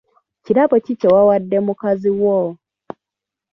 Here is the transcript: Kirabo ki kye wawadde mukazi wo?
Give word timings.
Kirabo 0.43 0.75
ki 0.85 0.93
kye 0.99 1.09
wawadde 1.13 1.57
mukazi 1.65 2.09
wo? 2.19 2.37